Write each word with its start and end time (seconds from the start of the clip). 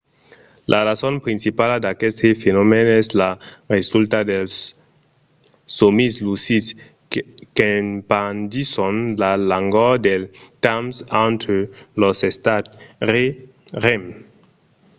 la 0.71 0.79
rason 0.89 1.15
principala 1.25 1.75
d'aqueste 1.83 2.27
fenomèn 2.43 2.87
es 3.01 3.07
la 3.21 3.31
resulta 3.75 4.19
dels 4.31 4.55
sòmis 5.77 6.13
lucids 6.25 6.67
qu'espandisson 7.57 8.95
la 9.23 9.31
longor 9.51 9.93
del 10.07 10.21
temps 10.65 10.93
entre 11.27 11.57
los 12.01 12.17
estats 12.31 12.69
rem 13.83 14.03